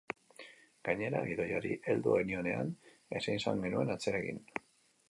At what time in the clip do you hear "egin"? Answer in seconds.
4.27-4.43